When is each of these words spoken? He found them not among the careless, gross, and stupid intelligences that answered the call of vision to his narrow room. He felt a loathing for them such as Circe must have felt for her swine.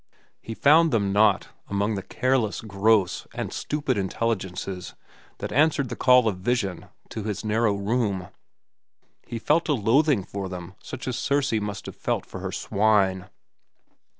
He 0.41 0.55
found 0.55 0.89
them 0.89 1.13
not 1.13 1.49
among 1.69 1.93
the 1.93 2.01
careless, 2.01 2.61
gross, 2.61 3.27
and 3.35 3.53
stupid 3.53 3.99
intelligences 3.99 4.95
that 5.37 5.51
answered 5.51 5.89
the 5.89 5.95
call 5.95 6.27
of 6.27 6.39
vision 6.39 6.87
to 7.09 7.21
his 7.25 7.45
narrow 7.45 7.75
room. 7.75 8.29
He 9.27 9.37
felt 9.37 9.69
a 9.69 9.75
loathing 9.75 10.23
for 10.23 10.49
them 10.49 10.73
such 10.81 11.07
as 11.07 11.19
Circe 11.19 11.51
must 11.53 11.85
have 11.85 11.95
felt 11.95 12.25
for 12.25 12.39
her 12.39 12.51
swine. 12.51 13.29